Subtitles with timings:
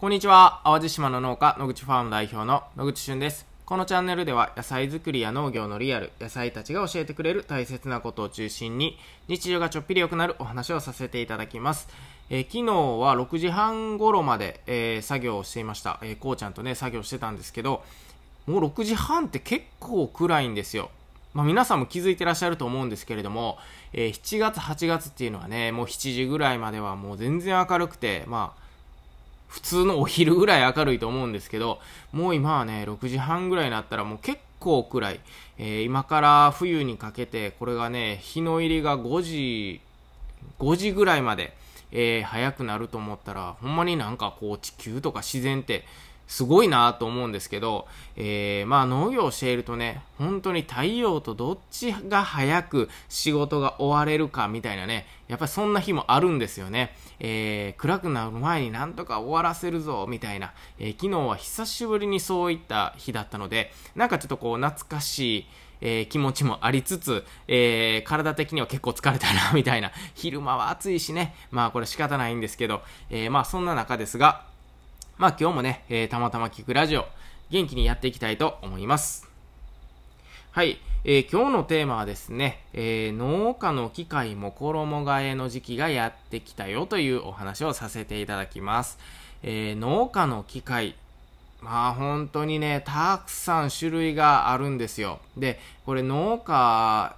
[0.00, 0.62] こんにちは。
[0.64, 3.44] 淡路島の農家、野口ファーム代表の野口俊です。
[3.66, 8.96] このチャンネルでは野菜作りや農業のリアル、野菜たちが教えてくれる大切なことを中心に
[9.28, 11.86] 日常がちょっぴり良くなるお話をさせていただきます。
[12.30, 15.98] えー、昨日は6時半頃まで、えー、作業をしていました。
[16.00, 17.84] えー、こうちゃんとね、作業してたんですけど、
[18.46, 20.88] もう6時半って結構暗いんですよ。
[21.34, 23.58] まあ、皆さんも気づいてらっしゃると思うんですけれども、
[23.92, 28.69] え、7月、8月っていうのはね、もう7時ぐらいまではもう全然明るくて、まあ、
[29.50, 31.80] 普通のお昼ぐらい明るいと思うんですけど、
[32.12, 35.20] もう今はね、6時半ぐらいになったらもう結構暗い。
[35.58, 39.80] えー、今から冬にかけて、これがね、日の入りが5時、
[40.60, 41.52] 5時ぐらいまで、
[41.90, 45.84] えー、早くなると思ったら、ほんまになんかこう地球とか自然って、
[46.30, 56.94] すごいなと思うんですけど、えー、まあ農業をしているとね、本当に太陽とどっちが早く仕事が終われるかみたいなね、やっぱりそんな日もあるんですよね。
[57.18, 65.46] えー、暗くなる前になんとか終わらせるぞ、みたいな、えー、昨日は久しぶりにそういった日だったので、なんかちょっとこう懐かしい、
[65.80, 69.90] えー、気持ちもありつつ、えー、体的には結構疲れたな、みたいな。
[70.14, 71.34] 昼間は暑いしね。
[71.50, 74.48] まあこれ仕方ないんですけど、えー、まあそんな中ですが、
[75.20, 77.04] まあ今日もね、えー、たまたま聞くラジオ、
[77.50, 79.28] 元気にやっていきたいと思います。
[80.50, 88.98] はい、えー、今日のテーマはですね、えー、農家の機械も衣替えの時期がやってきたよというお話をさせていただきます。
[89.42, 90.94] えー、農家の機械、
[91.60, 95.20] まあ本当にね、たくさん種類があるんですよ。
[95.36, 97.14] で、これ農家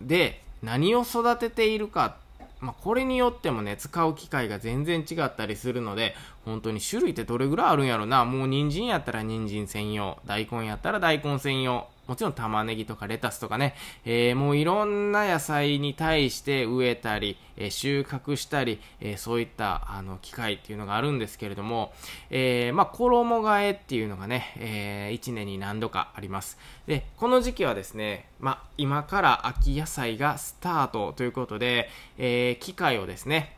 [0.00, 2.14] で何を育てているか
[2.60, 8.24] まあ、これによってもね、使う機会が全然違ったりするので、本当に種類ってどれぐらいあるんやろな。
[8.24, 21.92] もう人参やったら人参専用、大根やったら大根専用、もちろん玉ねぎとかレタスとかね、えー、もういろんな野菜に対して植えたり、えー、収穫したり、えー、そういったあの機械っていうのがあるんですけれども、
[22.30, 26.58] えまあ、衣替えっていうのがね、え1年に何度かあります。
[26.88, 33.56] で、この時期はですね、まあ、今から秋野菜がスタートということで、え機械をですね、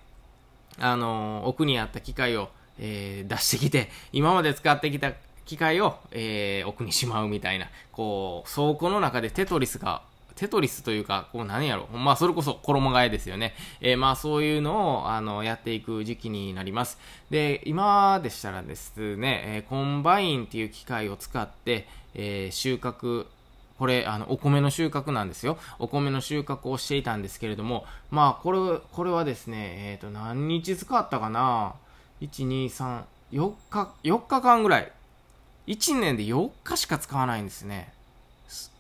[0.79, 5.13] あの奥にあった機械をえー、出してきて、今まで使ってきた
[5.45, 10.03] 機械を、えー、奥にしまうみたいな、こう、倉庫の中でテトリスが、
[10.35, 11.97] テトリスというか、こう何やろう。
[11.97, 13.55] まあ、それこそ衣替えですよね。
[13.81, 16.99] えー、まあ、そういうのを、あの、やっていく時期になります。
[17.31, 23.27] で、今でしたらですね、えー、コンバインっていう機械を使って、えー、収穫、
[23.79, 25.59] これ、あの、お米の収穫なんですよ。
[25.79, 28.59] お米の収穫をしていたんですけれども、まあ、これ、
[28.93, 31.75] これはですね、えっ、と、何日使ったかな
[32.21, 33.03] ?1、2、3、
[33.33, 34.93] 4日、4日間ぐらい
[35.67, 37.93] 1年で4日しか使わないんですね。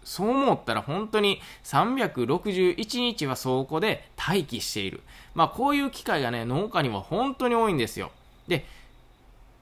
[0.05, 5.01] そう思ったら本当に361日は倉庫で待機している。
[5.35, 8.11] まあこういう機会がね、農家には本当に多いんですよ。
[8.49, 8.67] で、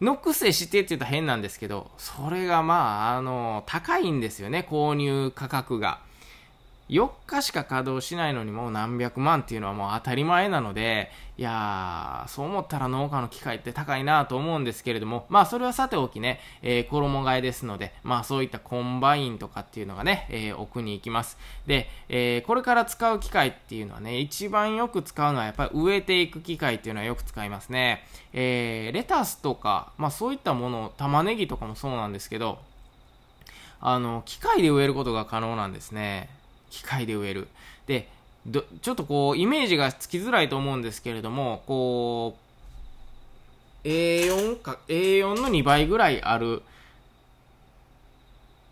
[0.00, 6.00] のくせしてって言ったら変なんですけど、それがまあ、あの、高いんですよね、購入価格が。
[6.91, 21.39] 4日しか稼働しないのにもう何百万っていうのはもう当たり前なので、いやー、そう思ったら農家の機械って高いなと思うんですけれども、まあそれはさておきね、えー、衣替えですので、まあそういったコンバインとかっていうのがね、えー、奥に行きます。
[21.67, 28.05] で、えー、これから使う機械っていうのはね、一番よく使うのはやっぱり植えていく機械っていうのはよく使いますね。
[28.33, 32.59] えー、レタスとか、まあそういったもの、玉ねぎとかもそうなんですけど、
[33.81, 36.40] あの、機械で植えることが可能なんですね。
[36.70, 37.48] 機械で植える。
[37.86, 38.08] で、
[38.81, 42.36] ちょっとこう、イメージがつきづらいと思うんですけれども、こ
[43.84, 46.62] う、A4 か、A4 の2倍ぐらいある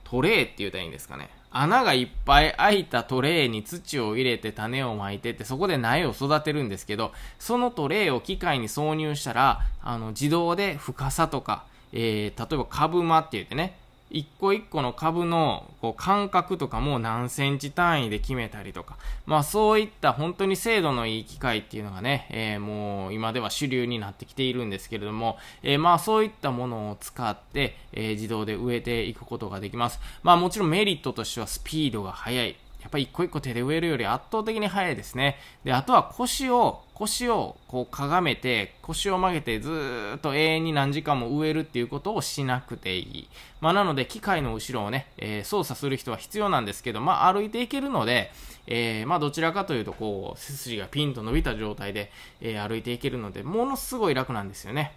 [0.04, 1.30] トレーって言ったらいいんですかね。
[1.50, 13.78] 穴がいっぱい開いたトレーに土を入れて種をまいてってそこで苗を育てるんですけど、そのトレーを機械に挿入したら、あの、自動で深さとか、えー、例えば株間って言ってね、
[14.10, 18.96] 一個一個の株のこう間隔とかも何センチ単位で決めたりとか、
[19.26, 30.00] まあそういった本当に精度のいい機械っていうのがね、えー、もう今では主流になってきているんですけれども、えー、まあそういったものを使って、えー、自動で植えていくことができます。
[30.22, 32.56] まあもちろんメリットとしてはスピードが速い。
[32.80, 35.36] やっぱり一個一個手で植えるより圧倒的に速いですね。
[35.64, 39.70] で、あとは腰を腰をこうかがめて、腰を曲げてず
[40.16, 43.28] っと永遠に何時間も植えるっていうことをしなくていい。
[43.60, 48.32] まあ、なので機械の後ろをね、えー、操作する人は必要なんですけど、まあ、歩いていけるので、
[48.66, 52.10] えー、まあ、どちらかというと、こう、背筋がピンと伸びた状態で、
[52.40, 54.92] えー、歩いていけるので、ものすごい楽なんですよね。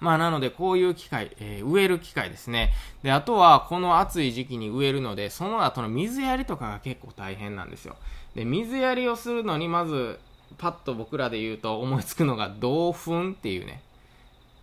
[0.00, 2.72] まあなのでこういう機械、えー、植える機械ですね。
[3.02, 7.96] で、あとはこの暑い時期に植えるので、その後の水やりとかが結構大変なんですよ。
[8.34, 10.18] で、水やりをするのにまず
[10.58, 13.82] パッと僕らで言うと思いつくのが、銅粉っていうね、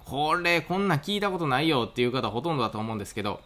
[0.06, 3.42] これ、こんな聞いたことないよっていう方ほとんどだと思うんですけど、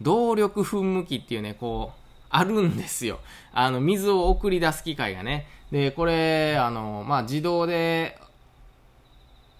[0.00, 2.00] 動力噴霧器っていうね、こう、
[2.30, 3.20] あるんですよ。
[3.52, 5.46] あの、水を送り出す機械がね。
[5.70, 8.18] で、これ、あの、まあ、自動で、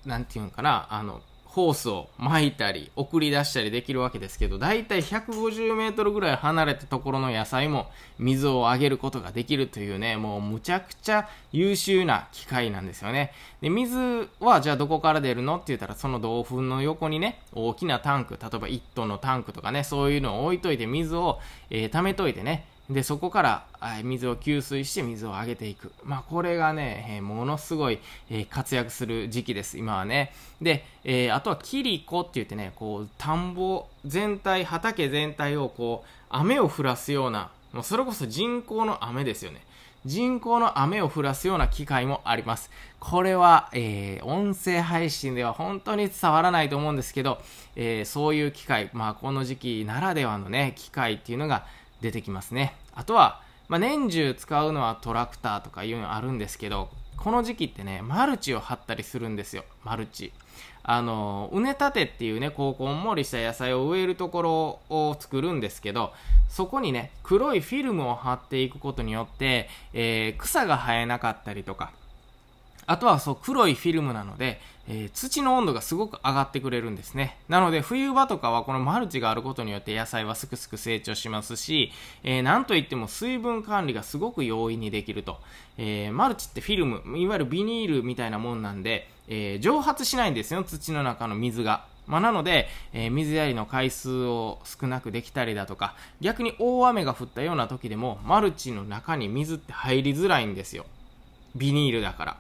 [0.05, 1.21] なんていうんかな、あの、
[1.51, 13.33] ホースを巻いたり送り出したりできるわけですけど、だいたい150メートルぐらい離れたところの野菜も水をあげることができるというね、もうむちゃくちゃ優秀な機械なんですよね。
[13.61, 23.67] で、水はじゃあどこから出るのって言ったら、その銅粉の横にね、大きなタンク、例えば1トンのタンクとかね、そういうのを置いといて水を、えー、溜めといてね、で、そこから
[24.03, 25.93] 水を給水して水をあげていく。
[26.03, 30.33] まあ、これがね、え、ものすごい、え、活躍する時期です、今はね。
[30.61, 39.63] で、え、あとはキリコって言ってね、こう、田んぼ全体、畑全体をこう、雨を降らすような、もうそれこそ人工の雨ですよね。
[40.05, 42.71] 人工の雨を降らすような機械もあります。
[42.99, 47.41] これは、えー、音声配信では本当に伝わらないと思うんですけど、
[47.77, 51.67] えー、そういう機械、まあこの時期ならではのね、機械っていうのが
[52.01, 52.75] 出てきますね。
[52.95, 59.65] あとは、まあ、年中使うのはトラクターとかいうのあるんですけど、この時期ってね、マルチを張ったりするんですよ。
[59.85, 60.33] マルチ。
[60.83, 66.13] あの、うねたてっていうね、こう、こんもりした野菜を植えるところを作るんですけど、
[66.49, 71.93] そこにね、黒いフィルムを貼っていくことによって、えー、草が生えなかったりとか、
[72.87, 77.37] あとはそう黒いフィルムなので、えー、土の温度がすごく上がってくれるんですね。
[77.49, 81.93] なので冬場とかはこのマルチがあることによって野菜はすくすく成長しますし、
[82.25, 85.39] えー、なんといっても水分管理がすごく容易にできると。
[85.79, 91.87] えー、マルチってフィルム、いわゆるビニールみたいなもんなんで、えー、蒸発しないんですよ、土の中の水が。
[92.07, 100.87] まあ、なので、えー、水やりの回数を少なくできたりだとか、逆に大雨が降ったような時でも、マルチの中に水って入りづらいんですよ。
[101.55, 102.37] ビニールだから。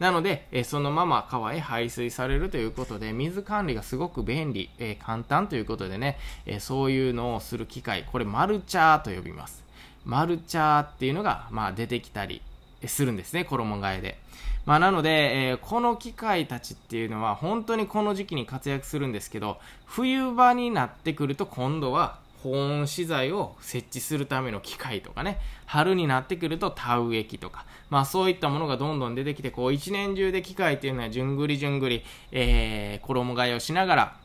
[0.00, 9.62] なので、えそのまま川へ排水されるということで、水管理がすごく便利、え簡単ということでね、えそういうのをする機械、これマルチャーと呼びます。
[10.06, 12.40] マルチャーっていうのが、まあ、出てきたり
[12.86, 14.18] するんですね、衣替えで。
[14.64, 32.02] まあ、なので、えー、この機械たちっていうのは本当にこの時期に活躍するんですけど、冬場になってくると今度は保温資材を設置するための機械とかね、春になってくると田植え機とか、まあそういったものがどんどん出てきて、こう一年中で機械っていうのはじゅんぐりじゅんぐり、
[32.32, 34.16] えー、衣替えをしながら、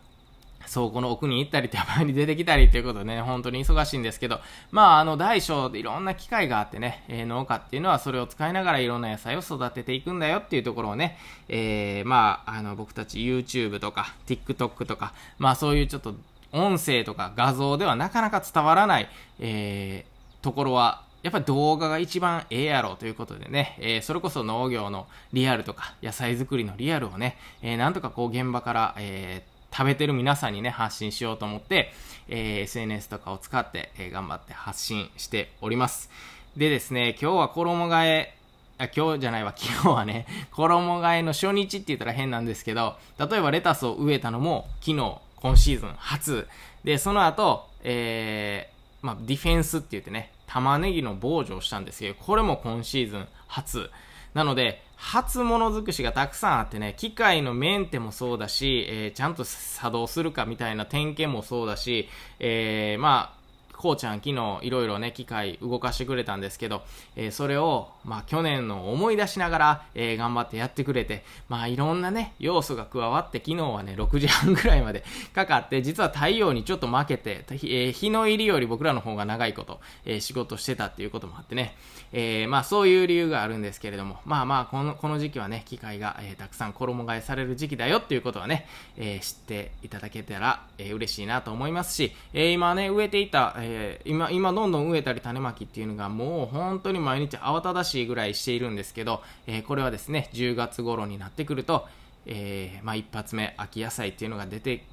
[0.68, 4.40] 倉庫の奥に行ったり手前に出てきたりということでね、本当に忙しいんですけど、
[4.72, 11.20] まあ、あの、大小でいろんな機械があってね、えー、農家っていうのはそれを使いながらいろんな野菜を育てていくんだよっていうところをね、
[11.50, 16.16] えー、まあ、あの、僕たち YouTube とか TikTok とか、まあそういうちょっと
[16.52, 19.10] 音声とか画像ではなかなか伝わらない、
[19.40, 31.92] えー、ところは、やっぱ動画が一番ええやろということでね、えー、それこそ農業のリアルとか野菜作りのリアルをね、えー、なんとかこう現場から、えー、食べてる皆さんにね、発信しようと思って、
[32.28, 36.12] えー、SNS とかを使って、えー、頑張って発信しております。
[36.56, 38.36] でですね、今日は衣替え、
[38.78, 46.48] あ今日じゃないわ、 昨日はね、衣替えの初日って言ったら変なんですけど、例えばレタスを植えたのも昨日今シーズン初。
[46.84, 53.90] で、その後、えー、まあ、ディフェンスって言ってね、玉ねぎの防除をしたんですけど、これも今シーズン初。
[54.34, 63.45] なので、初物尽くしがたくさんあってね、機械のメンテもそうだし、えー、ちゃんと作動するかみたいな点検もそうだし、えー、まあ、
[63.78, 66.82] こうちゃん昨日いろいろね、機械動かしてくれたんですけど、
[67.16, 75.04] えー、それを、まあ去年の思い出しながら、えー、頑張ってやってくれて、まあいろんなね、要素が加わって昨日はね、6時半ぐらいまで
[75.34, 81.76] かかって、実は太陽にちょっと負けて、えー、日の入りより僕らの方が長いこと、え仕事してたっていうこともあってね、
[82.14, 88.68] えまあそういう理由があるんですけれども、まあまあこの、この時期はね、機械が、えたくさん衣替えされる時期だよっていうことはね、
[88.98, 101.88] え知っていただけたら、え嬉しいなと思いますし、え今ね、植えていた、えー、今、今どんどん植えたり種まきっていうのがもう本当に毎日慌ただしいぐらいしているんですけど、えー、これはですね、10月頃になってくると、
[102.26, 104.84] えー、まあ一発目、秋野菜っていうのが出て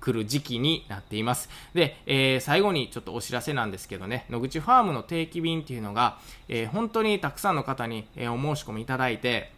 [0.00, 1.48] くる時期になっています。
[1.74, 9.52] で、えー、最後にちょっとお知らせなんですけどね、野口ファームの定期便っていうのが、えー、本当にたくさんの方に、えー、お申し込みいただいて、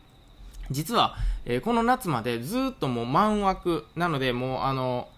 [0.71, 5.09] 実は、え、この夏までずっともう満枠なので、もうあの、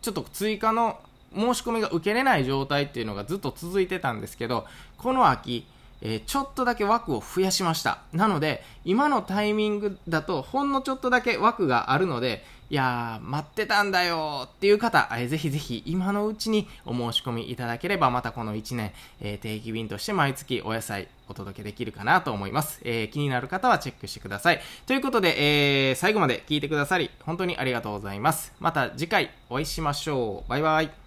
[0.00, 1.00] ちょっと追加の
[1.34, 4.66] 申し込みが受けれない状態っていうのがずっと続いてたんですけど、
[4.98, 5.66] この秋、
[6.02, 7.98] えー、ちょっとだけ枠を増やしました。
[8.12, 22.80] なので、今のタイミングだと、ほんのちょっとだけ枠があるので、いやー、待ってたんだよっていう方、えー、ぜひぜひ今のうちにお申し込みいただければ、またこの1年、えー、定期便として毎月お野菜お届けできるかなと思います。
[22.82, 24.60] えー、気になる方はチェックしてください。
[24.86, 28.54] ということで、えー、最後まで聞いてくださり、本当にありがとうございます。
[28.58, 30.50] また次回お会いしましょう。
[30.50, 31.01] バイバイ。